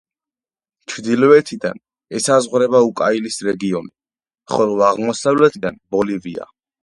ჩრდილოეთიდან 0.93 1.81
ესაზღვრება 2.19 2.81
უკაიალის 2.87 3.37
რეგიონი, 3.49 3.93
ხოლო 4.57 4.81
აღმოსავლეთიდან 4.87 5.81
ბოლივია. 5.97 6.51